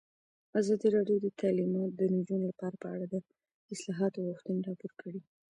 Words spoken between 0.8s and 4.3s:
راډیو د تعلیمات د نجونو لپاره په اړه د اصلاحاتو